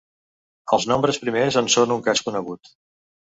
Els 0.77 0.87
nombres 0.91 1.19
primers 1.25 1.59
en 1.63 1.69
són 1.75 1.93
un 1.99 2.03
cas 2.09 2.27
conegut. 2.31 2.73